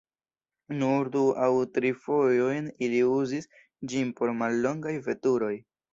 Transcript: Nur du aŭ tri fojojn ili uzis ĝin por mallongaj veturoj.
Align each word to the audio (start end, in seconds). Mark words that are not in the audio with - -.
Nur 0.83 1.09
du 1.15 1.19
aŭ 1.47 1.49
tri 1.75 1.91
fojojn 2.05 2.71
ili 2.87 3.03
uzis 3.11 3.49
ĝin 3.93 4.15
por 4.21 4.37
mallongaj 4.41 4.95
veturoj. 5.11 5.55